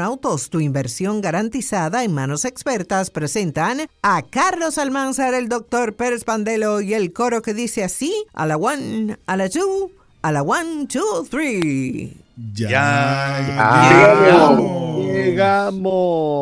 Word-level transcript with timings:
Autos, 0.00 0.50
tu 0.50 0.60
inversión 0.60 1.20
garantizada 1.20 2.02
en 2.04 2.12
manos 2.12 2.44
expertas, 2.44 3.10
presentan 3.10 3.80
a 4.02 4.22
Carlos 4.22 4.78
Almanzar, 4.78 5.34
el 5.34 5.48
doctor 5.48 5.94
Pérez 5.94 6.24
Pandelo 6.24 6.80
y 6.80 6.94
el 6.94 7.12
coro 7.12 7.42
que 7.42 7.54
dice 7.54 7.84
así, 7.84 8.14
a 8.32 8.46
la 8.46 8.56
one, 8.56 9.16
a 9.26 9.36
la 9.36 9.48
two, 9.48 9.90
a 10.22 10.32
la 10.32 10.42
one, 10.42 10.86
two, 10.86 11.24
three. 11.30 12.16
Ya, 12.54 13.46
llegamos. 13.46 15.06
llegamos. 15.06 16.40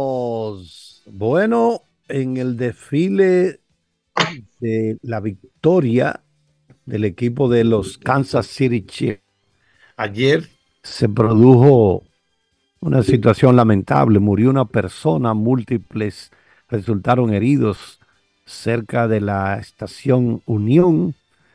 Bueno, 1.06 1.82
en 2.08 2.36
el 2.36 2.56
desfile 2.56 3.60
de 4.60 4.98
la 5.02 5.20
victoria 5.20 6.20
del 6.86 7.04
equipo 7.04 7.48
de 7.48 7.64
los 7.64 7.98
Kansas 7.98 8.46
City 8.46 8.86
Chiefs, 8.86 9.22
ayer 9.96 10.48
se 10.82 11.08
produjo 11.08 12.04
una 12.80 13.02
situación 13.02 13.56
lamentable. 13.56 14.18
Murió 14.18 14.50
una 14.50 14.64
persona, 14.64 15.34
múltiples 15.34 16.30
resultaron 16.68 17.32
heridos 17.32 17.98
cerca 18.44 19.08
de 19.08 19.20
la 19.20 19.58
estación 19.58 20.42
Unión 20.46 21.14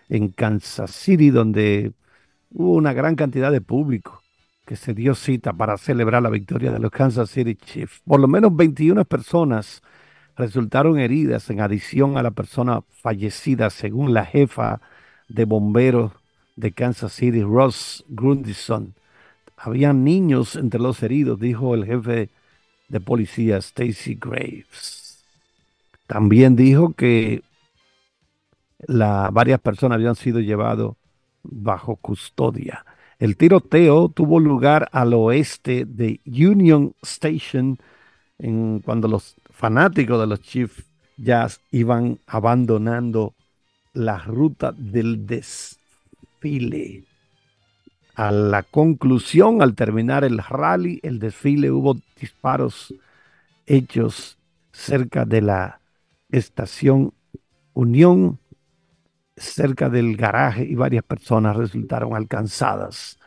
en 0.10 0.30
Kansas 0.30 0.92
City, 0.92 1.30
donde 1.30 1.94
hubo 2.52 2.74
una 2.74 2.94
gran 2.94 3.16
cantidad 3.16 3.52
de 3.52 3.62
público 3.62 4.22
que 4.66 4.76
se 4.76 4.94
dio 4.94 5.16
cita 5.16 5.54
para 5.54 5.78
celebrar 5.78 6.22
la 6.22 6.30
victoria 6.30 6.72
de 6.72 6.80
los 6.80 6.92
Kansas 6.92 7.30
City 7.30 7.56
Chiefs. 7.56 8.02
Por 8.06 8.20
lo 8.20 8.28
menos 8.28 8.56
21 8.56 9.04
personas 9.06 9.82
resultaron 10.36 11.00
heridas 11.00 11.50
en 11.50 11.62
adición 11.62 12.18
a 12.18 12.24
la 12.24 12.32
persona 12.32 12.82
fallecida, 13.02 13.70
según 13.70 14.14
la 14.14 14.26
jefa 14.26 14.82
de 15.28 15.46
bomberos 15.46 16.12
de 16.56 16.72
Kansas 16.72 17.14
City, 17.14 17.42
Ross 17.42 18.06
Grundison. 18.08 18.94
Habían 19.58 20.04
niños 20.04 20.56
entre 20.56 20.80
los 20.80 21.02
heridos, 21.04 21.40
dijo 21.40 21.76
el 21.76 21.86
jefe 21.86 22.30
de 22.90 23.00
policía 23.00 23.58
Stacy 23.58 24.16
Graves. 24.20 25.24
También 26.08 26.56
dijo 26.56 26.94
que 26.94 27.44
la, 28.80 29.30
varias 29.32 29.60
personas 29.60 29.96
habían 29.96 30.16
sido 30.16 30.40
llevadas 30.40 30.92
bajo 31.44 31.96
custodia. 31.96 32.86
El 33.20 33.38
tiroteo 33.38 34.10
tuvo 34.10 34.40
lugar 34.40 34.90
al 34.92 35.14
oeste 35.14 35.86
de 35.86 36.20
Union 36.26 36.94
Station 37.02 37.78
cuando 38.84 39.08
los 39.08 39.36
fanáticos 39.50 40.20
de 40.20 40.28
los 40.28 40.42
Chiefs 40.42 40.84
ya 41.16 41.48
iban 41.72 42.20
abandonando 42.28 43.34
la 43.94 44.18
ruta 44.18 44.74
del 44.76 45.26
desfile. 45.26 47.04
A 48.16 48.32
la 48.32 48.62
conclusión, 48.64 49.62
al 49.62 49.74
terminar 49.76 50.24
el 50.24 50.38
rally, 50.38 51.00
el 51.04 51.20
desfile, 51.20 51.72
hubo 51.72 51.98
disparos 52.20 52.94
hechos 53.66 54.38
cerca 54.72 55.26
de 55.26 55.42
la 55.42 55.80
estación 56.30 57.14
Unión, 57.76 58.38
cerca 59.36 59.90
del 59.90 60.16
garaje, 60.16 60.64
y 60.64 60.76
varias 60.76 61.04
personas 61.04 61.56
resultaron 61.56 62.16
alcanzadas, 62.16 63.18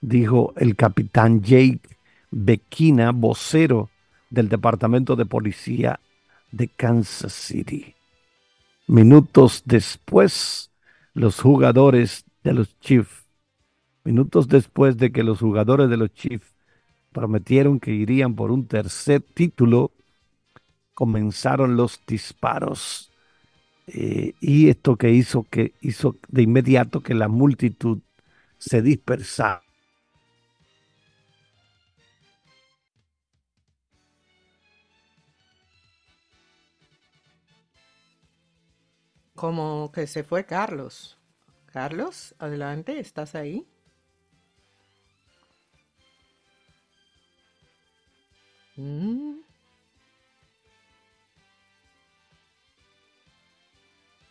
dijo 0.00 0.54
el 0.56 0.74
capitán 0.74 1.42
Jake 1.42 1.82
Bequina, 2.30 3.12
vocero 3.12 3.90
del 4.30 4.48
Departamento 4.48 5.16
de 5.16 5.26
Policía 5.26 6.00
de 6.50 6.68
Kansas 6.68 7.34
City. 7.34 7.94
Minutos 8.86 9.62
después, 9.66 10.70
los 11.12 11.40
jugadores 11.40 12.24
de 12.42 12.54
los 12.54 12.78
Chiefs 12.80 13.19
minutos 14.04 14.48
después 14.48 14.96
de 14.96 15.12
que 15.12 15.22
los 15.22 15.40
jugadores 15.40 15.90
de 15.90 15.96
los 15.96 16.12
Chiefs 16.12 16.54
prometieron 17.12 17.80
que 17.80 17.92
irían 17.92 18.34
por 18.34 18.50
un 18.50 18.66
tercer 18.66 19.22
título, 19.22 19.92
comenzaron 20.94 21.76
los 21.76 22.00
disparos. 22.06 23.10
Eh, 23.86 24.34
y 24.40 24.68
esto 24.68 24.96
que 24.96 25.10
hizo 25.10 25.44
que 25.50 25.74
hizo 25.80 26.16
de 26.28 26.42
inmediato 26.42 27.02
que 27.02 27.14
la 27.14 27.28
multitud 27.28 27.98
se 28.58 28.82
dispersara. 28.82 29.62
Como 39.34 39.90
que 39.90 40.06
se 40.06 40.22
fue 40.22 40.44
Carlos. 40.44 41.18
Carlos, 41.72 42.34
adelante, 42.38 43.00
¿estás 43.00 43.34
ahí? 43.34 43.66
Mm. 48.80 49.40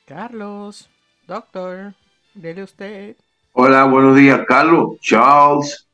Carlos, 0.08 0.90
doctor, 1.28 1.94
dele 2.34 2.64
usted. 2.64 3.16
Hola, 3.54 3.84
buenos 3.84 4.16
días, 4.16 4.42
Carlos, 4.48 5.00
Charles. 5.02 5.88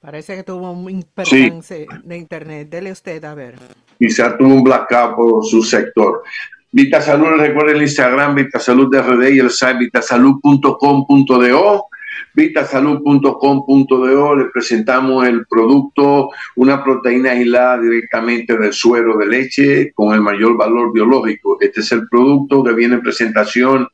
Parece 0.00 0.34
que 0.34 0.42
tuvo 0.42 0.72
un 0.72 1.06
percance 1.14 1.86
de 2.02 2.16
internet. 2.16 2.68
Dele 2.68 2.90
usted, 2.90 3.24
a 3.24 3.36
ver. 3.36 3.54
Quizá 3.96 4.36
tuvo 4.36 4.52
un 4.52 4.64
blackout 4.64 5.14
por 5.14 5.46
su 5.46 5.62
sector. 5.62 6.24
Vita 6.72 7.00
Salud, 7.00 7.36
recuerden 7.36 7.76
el 7.76 7.82
Instagram, 7.82 8.34
Vita 8.34 8.58
Salud 8.58 8.90
de 8.90 9.02
RD 9.02 9.34
y 9.34 9.38
el 9.38 9.50
site 9.50 9.78
vitasalud.com.do 9.78 11.86
vitasalud.com.do 12.34 14.36
le 14.36 14.44
presentamos 14.46 15.26
el 15.26 15.46
producto, 15.46 16.30
una 16.56 16.82
proteína 16.82 17.32
aislada 17.32 17.80
directamente 17.80 18.56
del 18.56 18.72
suero 18.72 19.16
de 19.18 19.26
leche 19.26 19.92
con 19.94 20.14
el 20.14 20.20
mayor 20.20 20.56
valor 20.56 20.92
biológico. 20.92 21.58
Este 21.60 21.80
es 21.80 21.92
el 21.92 22.08
producto 22.08 22.64
que 22.64 22.72
viene 22.72 22.96
en 22.96 23.02
presentación 23.02 23.88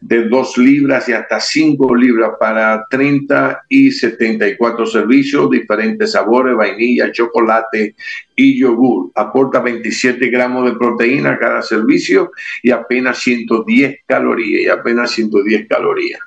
de 0.00 0.28
2 0.28 0.58
libras 0.58 1.08
y 1.08 1.12
hasta 1.12 1.40
5 1.40 1.94
libras 1.94 2.32
para 2.40 2.86
30 2.88 3.64
y 3.68 3.90
74 3.90 4.86
servicios, 4.86 5.50
diferentes 5.50 6.12
sabores, 6.12 6.56
vainilla, 6.56 7.12
chocolate 7.12 7.94
y 8.34 8.58
yogur. 8.58 9.10
Aporta 9.14 9.60
27 9.60 10.28
gramos 10.28 10.64
de 10.64 10.78
proteína 10.78 11.32
a 11.32 11.38
cada 11.38 11.62
servicio 11.62 12.32
y 12.62 12.70
apenas 12.70 13.18
110 13.18 14.00
calorías, 14.06 14.62
y 14.62 14.68
apenas 14.68 15.10
110 15.10 15.68
calorías. 15.68 16.20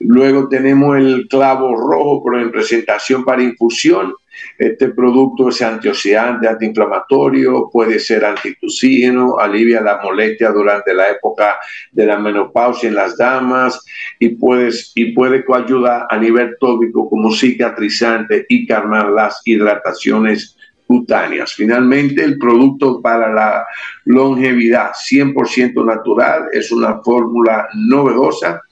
Luego 0.00 0.48
tenemos 0.48 0.96
el 0.96 1.26
clavo 1.28 1.74
rojo, 1.74 2.22
pero 2.24 2.40
en 2.40 2.52
presentación 2.52 3.24
para 3.24 3.42
infusión. 3.42 4.14
Este 4.56 4.90
producto 4.90 5.48
es 5.48 5.60
antioxidante, 5.62 6.46
antiinflamatorio, 6.46 7.68
puede 7.72 7.98
ser 7.98 8.24
antitucígeno, 8.24 9.38
alivia 9.38 9.80
la 9.80 10.00
molestia 10.00 10.50
durante 10.50 10.94
la 10.94 11.10
época 11.10 11.58
de 11.90 12.06
la 12.06 12.18
menopausia 12.18 12.88
en 12.88 12.94
las 12.94 13.16
damas 13.16 13.84
y, 14.20 14.30
puedes, 14.30 14.92
y 14.94 15.12
puede 15.12 15.44
ayudar 15.52 16.06
a 16.08 16.16
nivel 16.16 16.56
tópico 16.60 17.08
como 17.10 17.32
cicatrizante 17.32 18.46
y 18.48 18.66
calmar 18.66 19.10
las 19.10 19.40
hidrataciones 19.44 20.56
cutáneas. 20.86 21.52
Finalmente, 21.52 22.22
el 22.22 22.38
producto 22.38 23.02
para 23.02 23.32
la 23.32 23.66
longevidad 24.04 24.92
100% 24.92 25.84
natural 25.84 26.44
es 26.52 26.70
una 26.70 27.02
fórmula 27.02 27.68
novedosa 27.74 28.62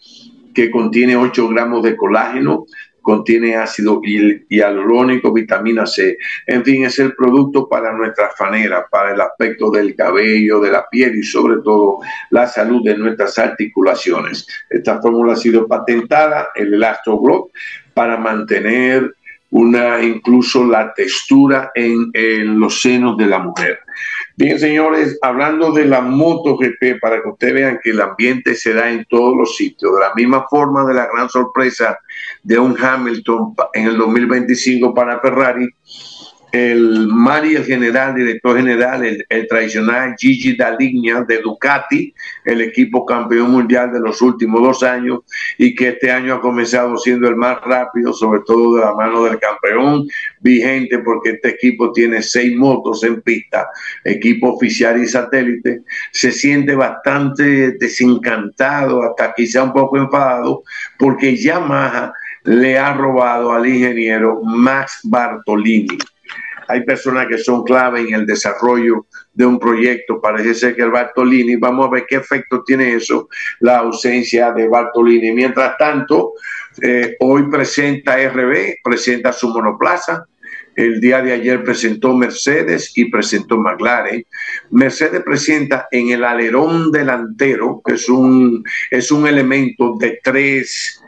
que 0.57 0.71
contiene 0.71 1.15
8 1.15 1.49
gramos 1.51 1.83
de 1.83 1.95
colágeno, 1.95 2.65
contiene 3.03 3.57
ácido 3.57 4.01
hialurónico, 4.49 5.31
vitamina 5.31 5.85
C. 5.85 6.17
En 6.47 6.65
fin, 6.65 6.87
es 6.87 6.99
el 6.99 7.15
producto 7.15 7.69
para 7.69 7.93
nuestra 7.93 8.31
fanera, 8.31 8.87
para 8.91 9.13
el 9.13 9.21
aspecto 9.21 9.71
del 9.71 9.95
cabello, 9.95 10.59
de 10.61 10.71
la 10.71 10.89
piel 10.89 11.17
y 11.17 11.23
sobre 11.23 11.57
todo 11.63 11.99
la 12.31 12.49
salud 12.49 12.83
de 12.83 12.97
nuestras 12.97 13.39
articulaciones. 13.39 14.47
Esta 14.71 14.99
fórmula 15.03 15.35
ha 15.35 15.37
sido 15.37 15.69
patentada, 15.69 16.49
el 16.55 16.73
Elastroblog, 16.73 17.51
para 17.93 18.17
mantener 18.17 19.15
una 19.57 20.03
incluso 20.03 20.65
la 20.67 20.93
textura 20.93 21.71
en, 21.75 22.11
en 22.13 22.61
los 22.61 22.83
senos 22.83 23.17
de 23.17 23.25
la 23.25 23.39
mujer. 23.39 23.79
Bien, 24.37 24.59
señores, 24.61 25.19
hablando 25.23 25.73
de 25.73 25.87
la 25.87 26.03
MotoGP, 26.03 27.01
para 27.01 27.23
que 27.23 27.29
ustedes 27.31 27.55
vean 27.55 27.79
que 27.83 27.91
el 27.91 28.03
ambiente 28.03 28.55
se 28.55 28.75
da 28.75 28.91
en 28.91 29.07
todos 29.09 29.35
los 29.35 29.57
sitios, 29.57 29.95
de 29.95 30.01
la 30.01 30.13
misma 30.15 30.47
forma 30.51 30.85
de 30.85 30.93
la 30.93 31.07
gran 31.07 31.31
sorpresa 31.31 31.99
de 32.43 32.59
un 32.59 32.77
Hamilton 32.79 33.55
en 33.73 33.87
el 33.87 33.97
2025 33.97 34.93
para 34.93 35.21
Ferrari, 35.21 35.67
el 36.53 37.09
Mari, 37.09 37.57
el 37.57 37.65
general, 37.65 38.15
director 38.15 38.57
general, 38.57 39.05
el, 39.29 39.49
tradicional 39.49 40.15
Gigi 40.19 40.57
Daligna 40.57 41.23
de 41.23 41.41
Ducati, 41.41 42.15
el 42.45 42.61
equipo 42.61 43.05
campeón 43.05 43.51
mundial 43.51 43.93
de 43.93 44.01
los 44.01 44.23
últimos 44.23 44.63
dos 44.63 44.83
años 44.83 45.21
y 45.59 45.75
que 45.75 45.89
este 45.89 46.11
año 46.11 46.35
ha 46.35 46.41
comenzado 46.41 46.97
siendo 46.99 47.29
el 47.29 47.37
más 47.37 47.61
rápido, 47.63 48.13
sobre 48.13 48.41
todo 48.47 48.77
de 48.77 48.83
la 48.83 48.95
mano 48.95 49.25
del 49.25 49.39
campeón 49.39 50.07
vigente, 50.41 50.99
porque 51.01 51.31
este 51.31 51.51
equipo 51.51 51.93
tiene 51.93 52.23
seis 52.23 52.57
motos 52.57 53.03
en 53.05 53.21
pista, 53.21 53.69
equipo 54.05 54.55
oficial 54.55 55.03
y 55.03 55.07
satélite, 55.07 55.83
se 56.13 56.33
siente 56.33 56.75
bastante 56.75 57.73
desencantado, 57.73 59.03
hasta 59.03 59.35
quizá 59.35 59.65
un 59.65 59.73
poco 59.73 59.99
enfadado, 59.99 60.63
porque 60.99 61.37
Yamaha 61.37 62.13
le 62.45 62.79
ha 62.79 62.93
robado 62.93 63.53
al 63.53 63.67
ingeniero 63.67 64.41
Max 64.43 65.01
Bartolini 65.03 65.99
hay 66.69 66.85
personas 66.85 67.27
que 67.27 67.39
son 67.39 67.65
clave 67.65 68.01
en 68.01 68.15
el 68.15 68.27
desarrollo 68.27 69.07
de 69.35 69.47
un 69.47 69.59
proyecto. 69.59 70.21
Parece 70.21 70.55
ser 70.55 70.77
que 70.77 70.83
el 70.83 70.91
Bartolini, 70.91 71.57
vamos 71.57 71.87
a 71.87 71.91
ver 71.91 72.07
qué 72.09 72.17
efecto 72.17 72.63
tiene 72.65 72.95
eso, 72.95 73.29
la 73.61 73.79
ausencia 73.79 74.53
de 74.53 74.69
Bartolini. 74.69 75.33
Mientras 75.33 75.77
tanto, 75.79 76.35
eh, 76.83 77.17
hoy 77.21 77.49
presenta 77.51 78.17
RB, 78.17 78.77
presenta 78.83 79.33
su 79.33 79.49
monoplaza. 79.49 80.27
El 80.75 81.01
día 81.01 81.23
de 81.23 81.33
ayer 81.33 81.65
presentó 81.65 82.15
Mercedes 82.15 82.93
y 82.97 83.07
presentó 83.07 83.57
McLaren. 83.57 84.25
Mercedes 84.71 85.23
presenta 85.23 85.89
en 85.91 86.11
el 86.11 86.23
alerón 86.23 86.93
delantero, 86.93 87.81
que 87.85 87.95
es 87.95 88.09
un, 88.11 88.63
es 88.91 89.11
un 89.11 89.27
elemento 89.27 89.97
de 89.99 90.21
tres, 90.23 91.03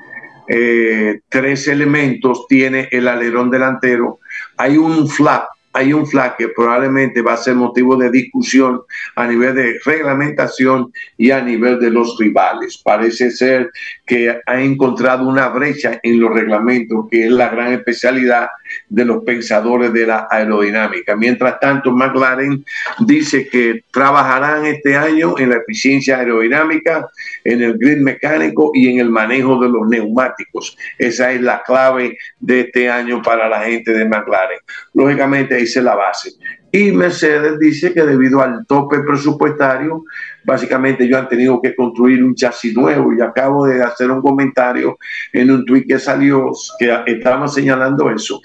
eh, 0.49 1.20
tres 1.28 1.69
elementos, 1.69 2.46
tiene 2.49 2.88
el 2.90 3.08
alerón 3.08 3.50
delantero. 3.50 4.20
Hay 4.58 4.76
un 4.76 5.08
flap 5.08 5.49
hay 5.78 5.92
un 5.92 6.06
flag 6.06 6.36
que 6.36 6.48
probablemente 6.48 7.22
va 7.22 7.34
a 7.34 7.36
ser 7.36 7.54
motivo 7.54 7.96
de 7.96 8.10
discusión 8.10 8.80
a 9.14 9.26
nivel 9.28 9.54
de 9.54 9.78
reglamentación 9.84 10.92
y 11.16 11.30
a 11.30 11.40
nivel 11.40 11.78
de 11.78 11.90
los 11.90 12.19
rivales. 12.19 12.80
Parece 12.82 13.30
ser 13.30 13.70
que 14.04 14.40
ha 14.44 14.60
encontrado 14.60 15.28
una 15.28 15.48
brecha 15.48 16.00
en 16.02 16.19
los 16.19 16.34
reglamentos, 16.34 17.06
que 17.08 17.26
es 17.26 17.30
la 17.30 17.48
gran 17.50 17.75
especialidad 17.75 18.48
de 18.88 19.04
los 19.04 19.22
pensadores 19.22 19.92
de 19.92 20.06
la 20.06 20.26
aerodinámica. 20.30 21.14
Mientras 21.14 21.60
tanto, 21.60 21.92
McLaren 21.92 22.64
dice 23.00 23.48
que 23.48 23.84
trabajarán 23.92 24.66
este 24.66 24.96
año 24.96 25.38
en 25.38 25.50
la 25.50 25.56
eficiencia 25.56 26.19
aerodinámica, 26.19 27.06
en 27.44 27.62
el 27.62 27.78
grid 27.78 27.98
mecánico 27.98 28.72
y 28.75 28.88
en 28.88 28.98
el 28.98 29.10
manejo 29.10 29.60
de 29.60 29.69
los 29.69 29.88
neumáticos. 29.88 30.76
Esa 30.98 31.30
es 31.32 31.40
la 31.40 31.62
clave 31.62 32.19
de 32.40 32.60
este 32.60 32.90
año 32.90 33.22
para 33.22 33.48
la 33.48 33.60
gente 33.60 33.92
de 33.92 34.04
McLaren. 34.04 34.58
Lógicamente, 34.94 35.56
es 35.76 35.84
la 35.84 35.94
base. 35.94 36.32
Y 36.70 36.92
Mercedes 36.92 37.58
dice 37.58 37.94
que 37.94 38.02
debido 38.02 38.42
al 38.42 38.66
tope 38.66 39.00
presupuestario, 39.00 40.04
básicamente 40.44 41.04
ellos 41.04 41.18
han 41.18 41.28
tenido 41.28 41.60
que 41.62 41.74
construir 41.74 42.22
un 42.22 42.34
chasis 42.34 42.74
nuevo 42.74 43.12
y 43.14 43.20
acabo 43.22 43.66
de 43.66 43.82
hacer 43.82 44.10
un 44.10 44.20
comentario 44.20 44.98
en 45.32 45.50
un 45.50 45.64
tweet 45.64 45.86
que 45.86 45.98
salió 45.98 46.50
que 46.78 47.02
estaba 47.06 47.48
señalando 47.48 48.10
eso. 48.10 48.40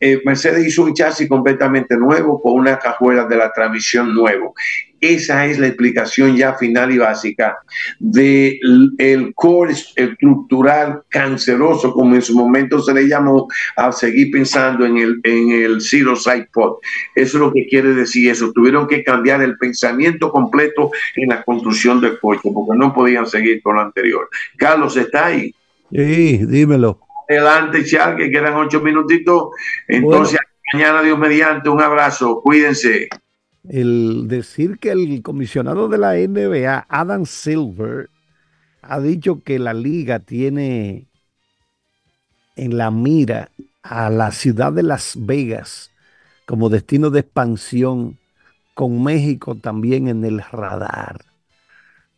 Eh, 0.00 0.20
Mercedes 0.24 0.66
hizo 0.66 0.84
un 0.84 0.94
chasis 0.94 1.28
completamente 1.28 1.96
nuevo 1.96 2.40
con 2.40 2.54
una 2.54 2.78
cajuela 2.78 3.24
de 3.26 3.36
la 3.36 3.52
transmisión 3.52 4.12
nuevo 4.12 4.54
esa 5.00 5.46
es 5.46 5.58
la 5.58 5.68
explicación 5.68 6.36
ya 6.36 6.54
final 6.54 6.92
y 6.92 6.98
básica 6.98 7.58
del 7.98 8.92
el 8.98 9.34
core 9.34 9.72
estructural 9.96 11.02
canceroso, 11.08 11.92
como 11.92 12.14
en 12.14 12.22
su 12.22 12.36
momento 12.36 12.80
se 12.80 12.92
le 12.92 13.08
llamó, 13.08 13.48
a 13.76 13.92
seguir 13.92 14.30
pensando 14.30 14.84
en 14.84 14.98
el, 14.98 15.20
en 15.24 15.50
el 15.50 15.80
Zero 15.80 16.16
Side 16.16 16.48
Pod. 16.52 16.76
Eso 17.14 17.36
es 17.36 17.40
lo 17.40 17.52
que 17.52 17.66
quiere 17.66 17.94
decir 17.94 18.30
eso. 18.30 18.52
Tuvieron 18.52 18.86
que 18.86 19.02
cambiar 19.02 19.42
el 19.42 19.56
pensamiento 19.56 20.30
completo 20.30 20.90
en 21.16 21.30
la 21.30 21.42
construcción 21.42 22.00
del 22.00 22.18
coche, 22.18 22.50
porque 22.52 22.76
no 22.76 22.92
podían 22.92 23.26
seguir 23.26 23.62
con 23.62 23.76
lo 23.76 23.82
anterior. 23.82 24.28
Carlos, 24.56 24.96
¿está 24.96 25.26
ahí? 25.26 25.54
Sí, 25.90 26.40
dímelo. 26.46 27.00
Adelante, 27.28 27.84
Charles, 27.84 28.18
que 28.18 28.30
quedan 28.30 28.54
ocho 28.54 28.80
minutitos. 28.80 29.50
Entonces, 29.88 30.38
mañana, 30.72 31.02
Dios 31.02 31.18
mediante, 31.18 31.68
un 31.68 31.80
abrazo, 31.80 32.40
cuídense 32.42 33.08
el 33.68 34.26
decir 34.28 34.78
que 34.78 34.90
el 34.90 35.22
comisionado 35.22 35.88
de 35.88 35.98
la 35.98 36.16
NBA, 36.16 36.86
Adam 36.88 37.26
Silver, 37.26 38.10
ha 38.82 39.00
dicho 39.00 39.42
que 39.42 39.58
la 39.58 39.74
liga 39.74 40.20
tiene 40.20 41.06
en 42.56 42.76
la 42.76 42.90
mira 42.90 43.50
a 43.82 44.10
la 44.10 44.32
ciudad 44.32 44.72
de 44.72 44.82
Las 44.82 45.14
Vegas 45.18 45.90
como 46.46 46.68
destino 46.68 47.10
de 47.10 47.20
expansión, 47.20 48.18
con 48.74 49.04
México 49.04 49.54
también 49.54 50.08
en 50.08 50.24
el 50.24 50.40
radar. 50.42 51.20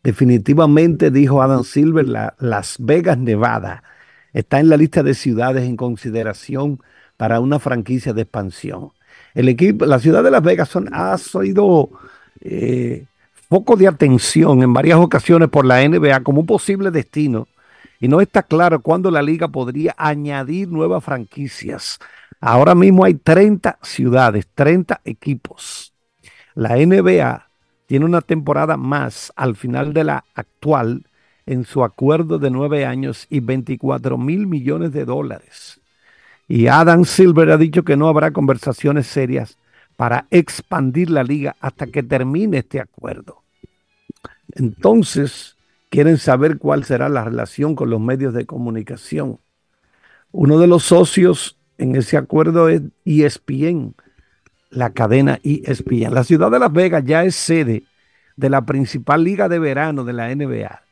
Definitivamente, 0.02 1.10
dijo 1.10 1.42
Adam 1.42 1.64
Silver, 1.64 2.06
Las 2.38 2.76
Vegas, 2.78 3.18
Nevada, 3.18 3.82
está 4.32 4.58
en 4.58 4.68
la 4.68 4.76
lista 4.76 5.02
de 5.02 5.14
ciudades 5.14 5.64
en 5.64 5.76
consideración 5.76 6.80
para 7.16 7.40
una 7.40 7.58
franquicia 7.58 8.12
de 8.12 8.22
expansión. 8.22 8.92
El 9.34 9.48
equipo, 9.48 9.86
la 9.86 9.98
ciudad 9.98 10.22
de 10.22 10.30
Las 10.30 10.42
Vegas 10.42 10.70
ha 10.92 11.16
sido 11.18 11.90
eh, 12.40 13.06
foco 13.48 13.76
de 13.76 13.88
atención 13.88 14.62
en 14.62 14.72
varias 14.72 14.98
ocasiones 14.98 15.48
por 15.48 15.64
la 15.64 15.86
NBA 15.86 16.22
como 16.22 16.40
un 16.40 16.46
posible 16.46 16.90
destino 16.90 17.48
y 18.00 18.08
no 18.08 18.20
está 18.20 18.42
claro 18.42 18.80
cuándo 18.80 19.10
la 19.10 19.22
liga 19.22 19.48
podría 19.48 19.94
añadir 19.96 20.68
nuevas 20.68 21.04
franquicias. 21.04 21.98
Ahora 22.40 22.74
mismo 22.74 23.04
hay 23.04 23.14
30 23.14 23.78
ciudades, 23.82 24.48
30 24.54 25.02
equipos. 25.04 25.94
La 26.54 26.76
NBA 26.76 27.48
tiene 27.86 28.04
una 28.04 28.22
temporada 28.22 28.76
más 28.76 29.32
al 29.36 29.54
final 29.54 29.92
de 29.92 30.04
la 30.04 30.24
actual 30.34 31.06
en 31.46 31.64
su 31.64 31.84
acuerdo 31.84 32.38
de 32.38 32.50
nueve 32.50 32.86
años 32.86 33.26
y 33.28 33.40
24 33.40 34.16
mil 34.16 34.46
millones 34.46 34.92
de 34.92 35.04
dólares. 35.04 35.81
Y 36.54 36.66
Adam 36.66 37.06
Silver 37.06 37.50
ha 37.50 37.56
dicho 37.56 37.82
que 37.82 37.96
no 37.96 38.08
habrá 38.08 38.30
conversaciones 38.30 39.06
serias 39.06 39.56
para 39.96 40.26
expandir 40.30 41.08
la 41.08 41.24
liga 41.24 41.56
hasta 41.60 41.86
que 41.86 42.02
termine 42.02 42.58
este 42.58 42.78
acuerdo. 42.78 43.42
Entonces, 44.50 45.56
quieren 45.88 46.18
saber 46.18 46.58
cuál 46.58 46.84
será 46.84 47.08
la 47.08 47.24
relación 47.24 47.74
con 47.74 47.88
los 47.88 48.02
medios 48.02 48.34
de 48.34 48.44
comunicación. 48.44 49.38
Uno 50.30 50.58
de 50.58 50.66
los 50.66 50.82
socios 50.82 51.56
en 51.78 51.96
ese 51.96 52.18
acuerdo 52.18 52.68
es 52.68 52.82
ESPN, 53.06 53.94
la 54.68 54.90
cadena 54.90 55.40
ESPN. 55.42 56.12
La 56.12 56.22
ciudad 56.22 56.50
de 56.50 56.58
Las 56.58 56.72
Vegas 56.74 57.02
ya 57.06 57.24
es 57.24 57.34
sede 57.34 57.84
de 58.36 58.50
la 58.50 58.66
principal 58.66 59.24
liga 59.24 59.48
de 59.48 59.58
verano 59.58 60.04
de 60.04 60.12
la 60.12 60.28
NBA 60.34 60.82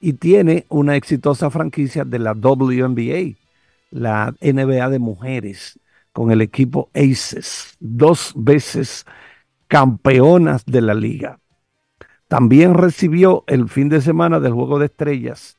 y 0.00 0.12
tiene 0.12 0.66
una 0.68 0.96
exitosa 0.96 1.48
franquicia 1.48 2.04
de 2.04 2.18
la 2.18 2.32
WNBA 2.32 3.47
la 3.90 4.34
NBA 4.40 4.90
de 4.90 4.98
mujeres 4.98 5.78
con 6.12 6.30
el 6.30 6.40
equipo 6.40 6.90
Aces, 6.94 7.76
dos 7.80 8.32
veces 8.34 9.06
campeonas 9.68 10.64
de 10.66 10.80
la 10.80 10.94
liga. 10.94 11.38
También 12.26 12.74
recibió 12.74 13.44
el 13.46 13.68
fin 13.68 13.88
de 13.88 14.00
semana 14.00 14.40
del 14.40 14.52
Juego 14.52 14.78
de 14.78 14.86
Estrellas 14.86 15.56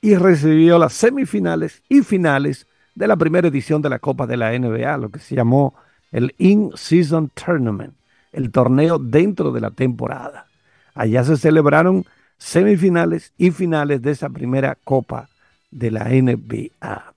y 0.00 0.16
recibió 0.16 0.78
las 0.78 0.94
semifinales 0.94 1.82
y 1.88 2.02
finales 2.02 2.66
de 2.94 3.06
la 3.06 3.16
primera 3.16 3.48
edición 3.48 3.82
de 3.82 3.90
la 3.90 3.98
Copa 3.98 4.26
de 4.26 4.36
la 4.36 4.58
NBA, 4.58 4.96
lo 4.96 5.10
que 5.10 5.20
se 5.20 5.34
llamó 5.34 5.74
el 6.10 6.34
In-Season 6.38 7.30
Tournament, 7.34 7.94
el 8.32 8.50
torneo 8.50 8.98
dentro 8.98 9.52
de 9.52 9.60
la 9.60 9.70
temporada. 9.70 10.46
Allá 10.94 11.24
se 11.24 11.36
celebraron 11.36 12.04
semifinales 12.36 13.32
y 13.38 13.50
finales 13.52 14.02
de 14.02 14.10
esa 14.10 14.28
primera 14.28 14.76
Copa 14.82 15.28
de 15.70 15.90
la 15.90 16.08
NBA 16.08 17.14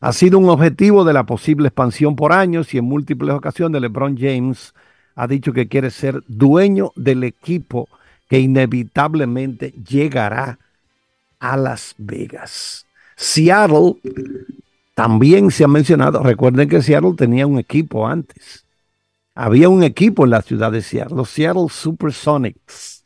ha 0.00 0.12
sido 0.12 0.38
un 0.38 0.48
objetivo 0.48 1.04
de 1.04 1.12
la 1.12 1.24
posible 1.24 1.68
expansión 1.68 2.16
por 2.16 2.32
años 2.32 2.74
y 2.74 2.78
en 2.78 2.84
múltiples 2.84 3.34
ocasiones 3.34 3.80
LeBron 3.80 4.16
James 4.16 4.74
ha 5.14 5.26
dicho 5.26 5.52
que 5.52 5.68
quiere 5.68 5.90
ser 5.90 6.22
dueño 6.28 6.92
del 6.94 7.24
equipo 7.24 7.88
que 8.28 8.38
inevitablemente 8.38 9.72
llegará 9.88 10.58
a 11.38 11.56
Las 11.56 11.94
Vegas. 11.96 12.86
Seattle 13.16 13.96
también 14.94 15.50
se 15.50 15.64
ha 15.64 15.68
mencionado, 15.68 16.22
recuerden 16.22 16.68
que 16.68 16.82
Seattle 16.82 17.14
tenía 17.16 17.46
un 17.46 17.58
equipo 17.58 18.06
antes. 18.06 18.64
Había 19.34 19.68
un 19.68 19.82
equipo 19.82 20.24
en 20.24 20.30
la 20.30 20.42
ciudad 20.42 20.72
de 20.72 20.82
Seattle, 20.82 21.16
los 21.16 21.30
Seattle 21.30 21.68
Supersonics. 21.70 23.04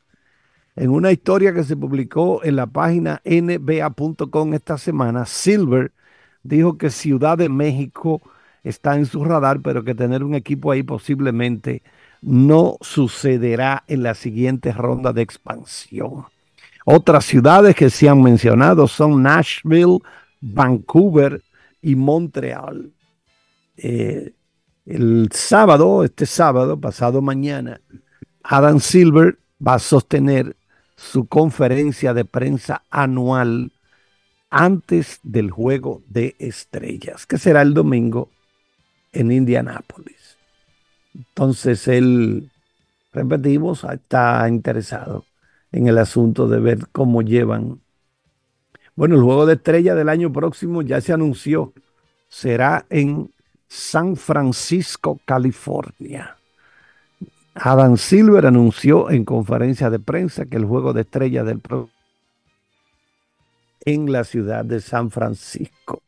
En 0.77 0.91
una 0.91 1.13
historia 1.13 1.53
que 1.53 1.65
se 1.65 1.77
publicó 1.77 2.43
en 2.45 2.57
la 2.57 2.67
página 2.67 3.21
nba.com 3.25 4.55
esta 4.55 4.79
semana, 4.79 5.27
Silver 5.27 5.93
dijo 6.43 6.79
que 6.79 6.91
Ciudad 6.91 7.39
de 7.39 7.49
México 7.49 8.21
está 8.63 8.97
en 8.97 9.07
su 9.07 9.25
radar, 9.25 9.61
pero 9.61 9.85
que 9.85 9.95
tener 9.95 10.23
un 10.25 10.35
equipo 10.35 10.71
ahí 10.71 10.83
posiblemente 10.83 11.83
no 12.23 12.77
sucederá 12.81 13.85
en 13.87 14.03
la 14.03 14.15
siguiente 14.15 14.73
ronda 14.73 15.13
de 15.13 15.23
expansión. 15.23 16.27
Otras 16.85 17.25
ciudades 17.25 17.75
que 17.75 17.91
se 17.91 18.09
han 18.09 18.23
mencionado 18.23 18.89
son 18.89 19.23
Nashville, 19.23 19.99
Vancouver 20.41 21.43
y 21.83 21.95
Montreal. 21.95 22.91
Eh, 23.77 24.33
el 24.87 25.29
sábado, 25.33 26.05
este 26.05 26.27
sábado, 26.27 26.79
pasado 26.79 27.23
mañana, 27.23 27.81
Adam 28.43 28.81
Silver 28.81 29.39
va 29.65 29.75
a 29.75 29.79
sostener 29.79 30.57
su 30.97 31.27
conferencia 31.27 32.13
de 32.13 32.25
prensa 32.25 32.83
anual 32.91 33.73
antes 34.51 35.21
del 35.23 35.51
juego 35.51 36.03
de 36.09 36.35
estrellas, 36.39 37.25
que 37.27 37.39
será 37.39 37.63
el 37.63 37.73
domingo 37.73 38.29
en 39.13 39.33
Indianápolis. 39.33 40.37
Entonces 41.15 41.87
él, 41.89 42.51
repetimos, 43.13 43.85
está 43.85 44.47
interesado 44.49 45.25
en 45.73 45.87
el 45.87 45.99
asunto 45.99 46.49
de 46.49 46.61
ver 46.61 46.89
cómo 46.93 47.23
llevan. 47.23 47.81
Bueno, 48.97 49.15
el 49.15 49.23
juego 49.23 49.47
de 49.47 49.55
estrellas 49.55 49.97
del 49.97 50.09
año 50.09 50.33
próximo 50.33 50.83
ya 50.83 51.01
se 51.01 51.13
anunció, 51.13 51.73
será 52.29 52.87
en 52.91 53.31
San 53.69 54.17
Francisco, 54.17 55.21
California. 55.25 56.37
Adam 57.55 57.97
Silver 57.97 58.47
anunció 58.47 59.11
en 59.11 59.25
conferencia 59.25 59.91
de 59.91 59.99
prensa 59.99 60.47
que 60.47 60.57
el 60.57 60.65
juego 60.65 60.93
de 60.93 61.03
estrella 61.03 61.45
del 61.45 61.61
pro 61.61 61.89
en 63.85 64.13
la 64.13 64.25
ciudad 64.25 64.65
de 64.65 64.81
San 64.81 65.11
Francisco. 65.11 66.03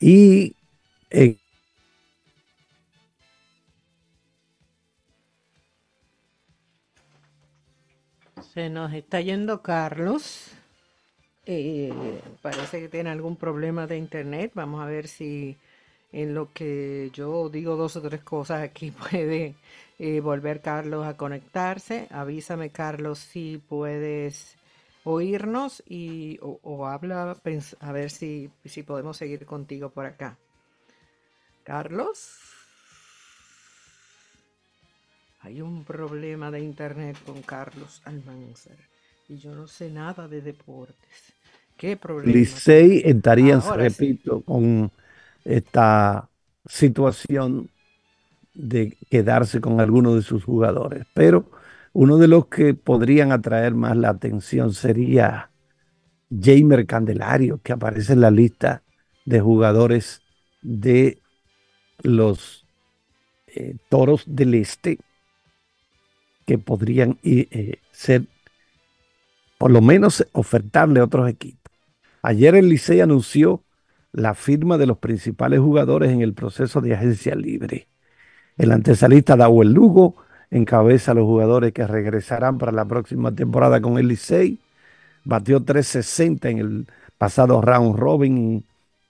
Y 0.00 0.54
eh, 1.10 1.36
se 8.54 8.70
nos 8.70 8.92
está 8.92 9.20
yendo 9.20 9.62
Carlos. 9.62 10.50
Eh, 11.46 11.92
parece 12.40 12.80
que 12.80 12.88
tiene 12.88 13.10
algún 13.10 13.36
problema 13.36 13.86
de 13.86 13.98
internet. 13.98 14.52
Vamos 14.54 14.82
a 14.82 14.86
ver 14.86 15.08
si 15.08 15.56
en 16.12 16.34
lo 16.34 16.52
que 16.52 17.10
yo 17.12 17.48
digo 17.48 17.76
dos 17.76 17.96
o 17.96 18.02
tres 18.02 18.22
cosas 18.22 18.62
aquí 18.62 18.90
puede 19.10 19.54
eh, 19.98 20.20
volver 20.20 20.60
Carlos 20.60 21.06
a 21.06 21.16
conectarse. 21.16 22.06
Avísame 22.10 22.70
Carlos 22.70 23.18
si 23.18 23.58
puedes 23.68 24.56
oírnos 25.04 25.82
y 25.86 26.38
o, 26.40 26.86
habla 26.86 27.36
a 27.80 27.92
ver 27.92 28.10
si, 28.10 28.50
si 28.64 28.82
podemos 28.82 29.16
seguir 29.16 29.46
contigo 29.46 29.90
por 29.90 30.06
acá. 30.06 30.36
Carlos. 31.62 32.38
Hay 35.40 35.60
un 35.60 35.84
problema 35.84 36.50
de 36.50 36.60
internet 36.60 37.18
con 37.26 37.42
Carlos 37.42 38.00
Almanzar 38.04 38.76
y 39.28 39.36
yo 39.36 39.54
no 39.54 39.66
sé 39.66 39.90
nada 39.90 40.26
de 40.26 40.40
deportes. 40.40 41.34
¿Qué 41.76 41.96
problema? 41.96 42.32
Licey 42.32 43.02
estaría, 43.04 43.58
repito, 43.58 44.40
con 44.40 44.90
esta 45.44 46.28
situación 46.66 47.68
de 48.54 48.96
quedarse 49.10 49.60
con 49.60 49.80
alguno 49.80 50.14
de 50.14 50.22
sus 50.22 50.44
jugadores. 50.44 51.04
Pero 51.12 51.50
uno 51.94 52.18
de 52.18 52.28
los 52.28 52.46
que 52.48 52.74
podrían 52.74 53.32
atraer 53.32 53.72
más 53.74 53.96
la 53.96 54.10
atención 54.10 54.74
sería 54.74 55.50
Jamer 56.28 56.86
Candelario, 56.86 57.60
que 57.62 57.72
aparece 57.72 58.14
en 58.14 58.20
la 58.20 58.32
lista 58.32 58.82
de 59.24 59.40
jugadores 59.40 60.20
de 60.60 61.18
los 62.02 62.66
eh, 63.46 63.76
Toros 63.88 64.24
del 64.26 64.54
Este, 64.54 64.98
que 66.46 66.58
podrían 66.58 67.18
eh, 67.22 67.78
ser, 67.92 68.24
por 69.56 69.70
lo 69.70 69.80
menos, 69.80 70.26
ofertarle 70.32 70.98
a 70.98 71.04
otros 71.04 71.30
equipos. 71.30 71.72
Ayer 72.22 72.56
el 72.56 72.70
Licey 72.70 73.02
anunció 73.02 73.62
la 74.10 74.34
firma 74.34 74.78
de 74.78 74.86
los 74.86 74.98
principales 74.98 75.60
jugadores 75.60 76.10
en 76.10 76.22
el 76.22 76.34
proceso 76.34 76.80
de 76.80 76.94
agencia 76.94 77.36
libre. 77.36 77.86
El 78.56 78.72
antesalista 78.72 79.36
Dawel 79.36 79.72
Lugo 79.72 80.23
encabeza 80.54 81.10
a 81.10 81.14
los 81.14 81.24
jugadores 81.24 81.72
que 81.72 81.86
regresarán 81.86 82.58
para 82.58 82.70
la 82.72 82.84
próxima 82.84 83.34
temporada 83.34 83.80
con 83.80 83.98
el 83.98 84.06
Licey. 84.08 84.60
Batió 85.24 85.62
360 85.64 86.48
en 86.48 86.58
el 86.58 86.86
pasado 87.18 87.60
round 87.60 87.98
robin 87.98 88.64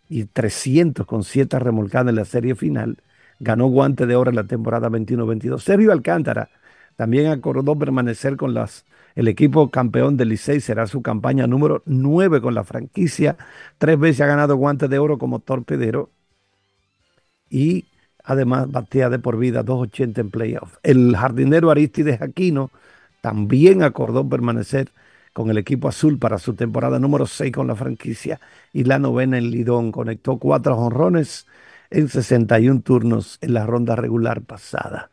y, 0.08 0.24
300 0.24 1.06
con 1.06 1.22
7 1.22 1.58
remolcadas 1.58 2.10
en 2.10 2.16
la 2.16 2.24
serie 2.24 2.54
final. 2.54 2.98
Ganó 3.40 3.66
guante 3.66 4.06
de 4.06 4.16
oro 4.16 4.30
en 4.30 4.36
la 4.36 4.44
temporada 4.44 4.88
21-22. 4.88 5.60
Sergio 5.60 5.92
Alcántara 5.92 6.48
también 6.96 7.26
acordó 7.26 7.76
permanecer 7.76 8.36
con 8.36 8.54
las 8.54 8.86
el 9.14 9.28
equipo 9.28 9.70
campeón 9.70 10.16
del 10.16 10.30
Licey 10.30 10.60
será 10.60 10.86
su 10.88 11.02
campaña 11.02 11.46
número 11.46 11.82
9 11.86 12.40
con 12.40 12.54
la 12.54 12.64
franquicia. 12.64 13.36
Tres 13.78 13.98
veces 13.98 14.22
ha 14.22 14.26
ganado 14.26 14.56
guantes 14.56 14.90
de 14.90 14.98
oro 14.98 15.18
como 15.18 15.38
torpedero. 15.40 16.10
Y 17.48 17.84
además 18.24 18.70
batía 18.70 19.08
de 19.10 19.18
por 19.18 19.38
vida 19.38 19.64
2.80 19.64 20.18
en 20.18 20.30
playoff. 20.30 20.76
El 20.82 21.14
jardinero 21.16 21.70
Aristides 21.70 22.22
Aquino 22.22 22.70
también 23.20 23.82
acordó 23.82 24.28
permanecer 24.28 24.90
con 25.32 25.50
el 25.50 25.58
equipo 25.58 25.88
azul 25.88 26.18
para 26.18 26.38
su 26.38 26.54
temporada 26.54 26.98
número 26.98 27.26
6 27.26 27.52
con 27.52 27.66
la 27.66 27.74
franquicia 27.74 28.40
y 28.72 28.84
la 28.84 28.98
novena 28.98 29.38
en 29.38 29.50
Lidón. 29.50 29.92
Conectó 29.92 30.38
cuatro 30.38 30.76
honrones 30.76 31.46
en 31.90 32.08
61 32.08 32.82
turnos 32.82 33.38
en 33.40 33.54
la 33.54 33.66
ronda 33.66 33.96
regular 33.96 34.42
pasada. 34.42 35.10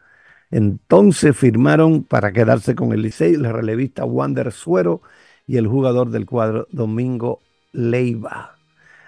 Entonces 0.52 1.36
firmaron 1.36 2.04
para 2.04 2.32
quedarse 2.34 2.76
con 2.76 2.94
el 2.94 3.02
Licey 3.02 3.36
la 3.38 3.52
relevista 3.52 4.06
Wander 4.06 4.52
Suero 4.52 5.02
y 5.48 5.58
el 5.58 5.68
jugador 5.68 6.12
del 6.12 6.26
cuadro 6.26 6.68
Domingo 6.72 7.42
Leiva. 7.72 8.58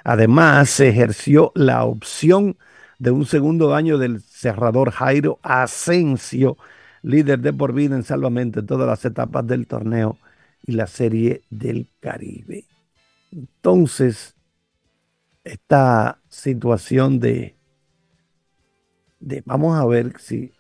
Además, 0.03 0.69
se 0.69 0.89
ejerció 0.89 1.51
la 1.55 1.85
opción 1.85 2.57
de 2.99 3.11
un 3.11 3.25
segundo 3.25 3.75
año 3.75 3.97
del 3.97 4.21
cerrador 4.21 4.91
Jairo 4.91 5.39
Asensio, 5.43 6.57
líder 7.01 7.39
de 7.39 7.53
por 7.53 7.73
vida 7.73 7.95
en 7.95 8.03
salvamento 8.03 8.59
en 8.59 8.67
todas 8.67 8.87
las 8.87 9.03
etapas 9.05 9.45
del 9.47 9.67
torneo 9.67 10.17
y 10.65 10.73
la 10.73 10.87
serie 10.87 11.41
del 11.49 11.87
Caribe. 11.99 12.65
Entonces, 13.31 14.35
esta 15.43 16.19
situación 16.29 17.19
de, 17.19 17.55
de 19.19 19.43
vamos 19.45 19.77
a 19.77 19.85
ver 19.85 20.13
si 20.19 20.51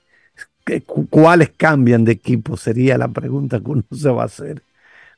¿Cuáles 1.09 1.49
cambian 1.49 2.05
de 2.05 2.13
equipo? 2.13 2.55
Sería 2.57 2.97
la 2.97 3.09
pregunta 3.09 3.59
que 3.59 3.69
uno 3.71 3.83
se 3.91 4.09
va 4.09 4.23
a 4.23 4.25
hacer. 4.25 4.63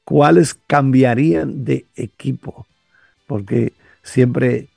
¿Cuáles 0.04 0.56
cambiarían 0.68 1.64
de 1.66 1.86
equipo? 1.96 2.66
Porque 3.28 3.74
siempre 4.04 4.70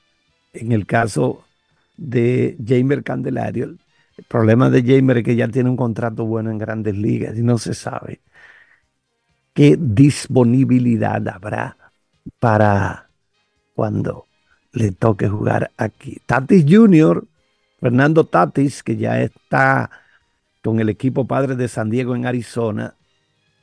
en 0.53 0.71
el 0.71 0.85
caso 0.85 1.43
de 1.99 2.57
Jamer 2.65 3.03
Candelario, 3.03 3.65
el 4.17 4.23
problema 4.27 4.69
de 4.69 4.83
Jamer 4.83 5.17
es 5.17 5.23
que 5.23 5.35
ya 5.35 5.47
tiene 5.47 5.69
un 5.69 5.77
contrato 5.77 6.25
bueno 6.25 6.51
en 6.51 6.57
grandes 6.57 6.97
ligas 6.97 7.37
y 7.37 7.41
no 7.41 7.57
se 7.57 7.73
sabe 7.73 8.21
qué 9.53 9.77
disponibilidad 9.79 11.27
habrá 11.27 11.77
para 12.39 13.09
cuando 13.73 14.25
le 14.71 14.91
toque 14.91 15.27
jugar 15.27 15.71
aquí. 15.77 16.21
Tatis 16.25 16.65
Jr., 16.67 17.25
Fernando 17.79 18.25
Tatis, 18.25 18.83
que 18.83 18.97
ya 18.97 19.21
está 19.21 19.89
con 20.63 20.79
el 20.79 20.89
equipo 20.89 21.27
padre 21.27 21.55
de 21.55 21.67
San 21.67 21.89
Diego 21.89 22.15
en 22.15 22.25
Arizona, 22.25 22.95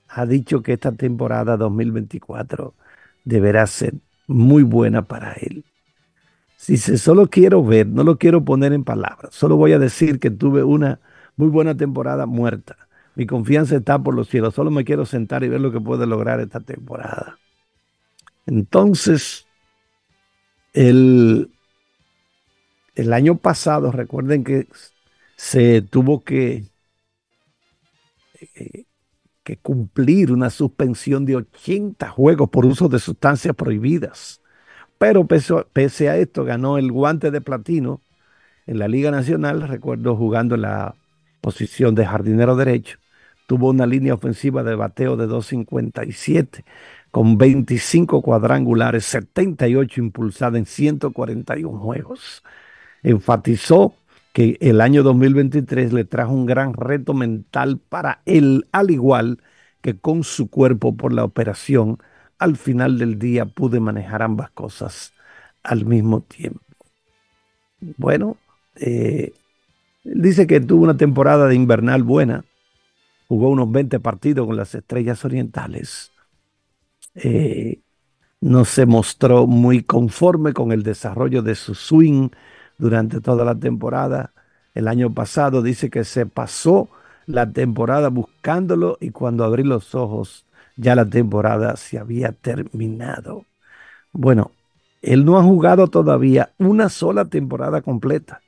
ha 0.09 0.27
dicho 0.27 0.63
que 0.63 0.75
esta 0.75 0.93
temporada 0.93 1.57
2024 1.57 2.75
deberá 3.25 3.67
ser 3.67 3.95
muy 4.27 4.63
buena 4.63 5.03
para 5.03 5.33
él. 5.35 5.65
Si 6.67 6.79
se 6.79 6.99
solo 6.99 7.29
quiero 7.31 7.63
ver, 7.63 7.87
no 7.87 8.03
lo 8.03 8.19
quiero 8.19 8.45
poner 8.45 8.73
en 8.73 8.83
palabras, 8.83 9.33
solo 9.33 9.55
voy 9.55 9.73
a 9.73 9.79
decir 9.79 10.19
que 10.19 10.33
tuve 10.33 10.65
una 10.65 10.99
muy 11.37 11.47
buena 11.47 11.77
temporada 11.77 12.27
muerta. 12.27 12.89
Mi 13.15 13.25
confianza 13.25 13.77
está 13.77 14.03
por 14.03 14.17
los 14.17 14.29
cielos, 14.29 14.57
solo 14.57 14.73
me 14.73 14.85
quiero 14.85 15.07
sentar 15.07 15.45
y 15.45 15.49
ver 15.49 15.61
lo 15.61 15.71
que 15.71 15.81
puede 15.81 16.09
lograr 16.09 16.41
esta 16.41 16.59
temporada. 16.59 17.39
Entonces, 18.47 19.47
el, 20.73 21.53
el 22.97 23.13
año 23.13 23.37
pasado, 23.37 23.93
recuerden 23.93 24.43
que 24.43 24.67
se 25.37 25.83
tuvo 25.83 26.25
que 26.25 26.65
que 29.45 29.57
cumplir 29.59 30.33
una 30.33 30.51
suspensión 30.51 31.25
de 31.27 31.37
80 31.37 32.09
juegos 32.09 32.51
por 32.51 32.67
uso 32.67 32.89
de 32.89 32.99
sustancias 32.99 33.55
prohibidas. 33.55 34.43
Pero 34.99 35.27
pese, 35.27 36.09
a 36.09 36.17
esto 36.17 36.45
ganó 36.45 36.79
el 36.79 36.91
guante 36.93 37.31
de 37.31 37.41
platino 37.41 38.01
en 38.67 38.79
la 38.79 38.89
Liga 38.89 39.11
Nacional, 39.11 39.69
recuerdo 39.69 40.17
jugando 40.17 40.55
en 40.55 40.63
la 40.63 40.97
posición 41.41 41.95
de 41.95 42.07
jardinero 42.07 42.57
derecho, 42.57 42.99
tuvo 43.47 43.71
una 43.71 43.87
línea 43.87 44.15
ofensiva 44.15 44.63
de 44.63 44.75
bateo 44.75 45.17
de 45.17 45.27
2.57 45.29 46.65
con 47.11 47.39
25 47.39 48.23
cuadrangulares, 48.23 49.05
78 49.07 50.01
impulsadas 50.01 50.59
en 50.59 50.67
141 50.67 51.79
juegos. 51.79 52.43
Enfatizó 53.03 53.95
que 54.33 54.59
el 54.61 54.81
año 54.81 55.03
2023 55.03 55.93
le 55.93 56.05
trajo 56.05 56.33
un 56.35 56.47
gran 56.47 56.75
reto 56.75 57.15
mental 57.15 57.79
para 57.79 58.23
él, 58.27 58.67
al 58.73 58.91
igual 58.91 59.43
que 59.81 59.99
con 59.99 60.25
su 60.25 60.51
cuerpo 60.51 60.97
por 60.97 61.13
la 61.13 61.25
operación. 61.25 61.99
Al 62.39 62.57
final 62.57 62.99
del 62.99 63.19
día 63.19 63.47
pude 63.47 63.81
manejar 63.81 64.23
ambas 64.23 64.51
cosas 64.51 65.13
al 65.63 65.85
mismo 65.87 66.21
tiempo. 66.21 66.61
Bueno, 67.97 68.37
eh, 68.77 69.33
dice 70.05 70.47
que 70.47 70.61
tuvo 70.61 70.85
una 70.85 70.97
temporada 70.97 71.47
de 71.47 71.55
invernal 71.55 72.03
buena, 72.03 72.45
jugó 73.29 73.49
unos 73.51 73.71
20 73.71 74.01
partidos 74.01 74.47
con 74.47 74.57
las 74.57 74.75
Estrellas 74.75 75.25
Orientales. 75.25 76.13
Eh, 77.15 77.81
no 78.41 78.65
se 78.65 78.87
mostró 78.87 79.47
muy 79.47 79.83
conforme 79.83 80.53
con 80.53 80.73
el 80.73 80.83
desarrollo 80.83 81.43
de 81.43 81.55
su 81.55 81.75
swing 81.75 82.31
durante 82.79 83.21
toda 83.21 83.45
la 83.45 83.55
temporada. 83.59 84.35
El 84.75 84.89
año 84.89 85.13
pasado 85.15 85.63
dice 85.63 85.91
que 85.91 86.05
se 86.05 86.27
pasó 86.27 86.91
la 87.27 87.51
temporada 87.53 88.09
buscándolo 88.09 88.99
y 89.01 89.11
cuando 89.11 89.45
abrí 89.45 89.65
los 89.65 89.95
ojos 89.95 90.46
ya 90.77 90.95
la 90.95 91.07
temporada 91.07 91.77
se 91.77 91.99
había 91.99 92.33
terminado. 92.33 93.45
Bueno, 94.13 94.53
Él 95.03 95.25
no 95.25 95.39
ha 95.39 95.43
jugado 95.43 95.89
todavía 95.89 96.53
una 96.59 96.89
sola 96.89 97.27
temporada 97.27 97.83
completa. 97.83 98.43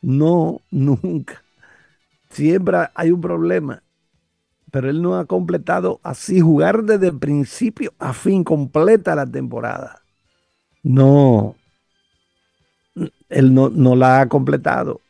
No, 0.00 0.60
nunca. 0.70 1.42
Siempre 2.30 2.78
hay 2.94 3.10
un 3.12 3.20
problema. 3.20 3.82
Pero 4.70 4.88
él 4.88 5.02
no 5.02 5.18
ha 5.18 5.26
completado 5.26 6.00
así, 6.02 6.40
jugar 6.40 6.84
desde 6.84 7.08
el 7.08 7.18
principio 7.18 7.92
a 7.98 8.14
fin, 8.14 8.42
completa 8.42 9.14
la 9.14 9.26
temporada. 9.26 10.02
No, 10.82 11.56
él 13.28 13.54
no, 13.54 13.68
no 13.70 13.96
la 13.96 14.20
ha 14.20 14.28
completado. 14.28 15.00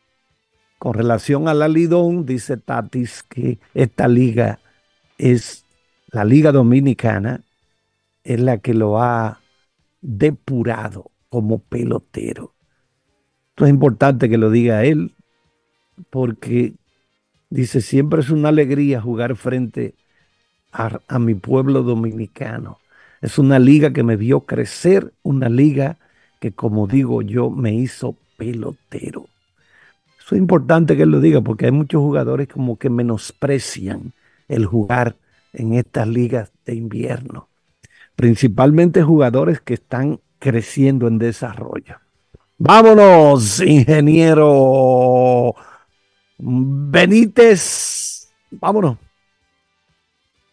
Con 0.79 0.95
relación 0.95 1.49
a 1.49 1.55
la 1.55 1.69
Lidón, 1.69 2.27
dice 2.27 2.57
Tatis 2.57 3.23
que 3.23 3.61
esta 3.75 4.09
liga 4.09 4.59
es 5.19 5.65
la 6.13 6.25
Liga 6.25 6.53
Dominicana, 6.53 7.41
es 8.23 8.39
la 8.39 8.59
que 8.59 8.75
lo 8.75 9.03
ha 9.03 9.41
depurado 10.01 11.11
como 11.29 11.59
pelotero. 11.59 12.55
Esto 13.51 13.65
es 13.65 13.71
importante 13.71 14.29
que 14.29 14.39
lo 14.39 14.51
diga 14.51 14.85
él, 14.85 15.15
porque 16.11 16.75
dice, 17.51 17.81
siempre 17.81 18.21
es 18.21 18.31
una 18.31 18.51
alegría 18.51 19.01
jugar 19.01 19.37
frente 19.37 19.95
a, 20.73 21.19
mi 21.19 21.35
pueblo 21.35 21.83
dominicano. 21.83 22.79
Es 23.21 23.39
una 23.39 23.59
liga 23.59 23.93
que 23.93 24.03
me 24.03 24.17
vio 24.17 24.41
crecer, 24.41 25.13
una 25.23 25.49
liga 25.49 25.99
que, 26.41 26.53
como 26.53 26.87
digo 26.87 27.23
yo, 27.23 27.51
me 27.51 27.75
hizo 27.75 28.17
pelotero. 28.37 29.27
Eso 30.19 30.35
es 30.35 30.41
importante 30.41 30.97
que 30.97 31.03
él 31.03 31.11
lo 31.11 31.21
diga 31.21 31.41
porque 31.41 31.67
hay 31.67 31.73
muchos 31.73 32.01
jugadores 32.01 32.49
como 32.49 32.79
que 32.79 32.91
menosprecian 32.91 34.13
el 34.49 34.67
jugar 34.67 35.17
en 35.53 35.75
estas 35.75 36.09
ligas 36.09 36.53
de 36.65 36.75
invierno. 36.75 37.49
Principalmente 38.17 39.03
jugadores 39.03 39.61
que 39.61 39.75
están 39.75 40.21
creciendo 40.39 41.09
en 41.09 41.19
desarrollo. 41.19 41.97
Vámonos, 42.59 43.61
ingeniero 43.61 45.55
Benítez. 46.39 48.29
Vámonos. 48.51 48.99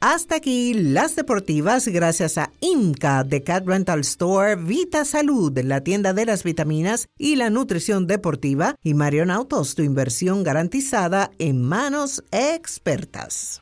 Hasta 0.01 0.36
aquí 0.36 0.74
las 0.74 1.18
deportivas 1.18 1.86
gracias 1.89 2.38
a 2.38 2.51
IMCA 2.62 3.25
de 3.25 3.44
Cat 3.44 3.68
Rental 3.68 4.00
Store, 4.00 4.56
Vita 4.56 5.03
Salud, 5.03 5.58
la 5.60 5.82
tienda 5.82 6.13
de 6.13 6.25
las 6.25 6.46
vitaminas 6.46 7.10
y 7.18 7.36
la 7.36 7.50
nutrición 7.50 8.08
deportiva 8.08 8.75
y 8.82 8.94
Marion 8.94 9.29
Autos, 9.29 9.75
tu 9.75 9.82
inversión 9.82 10.44
garantizada 10.44 11.32
en 11.38 11.62
manos 11.62 12.24
expertas. 12.32 13.62